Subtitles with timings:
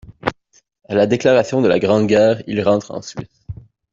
[0.89, 3.45] À la déclaration de la Grande Guerre, il rentre en Suisse.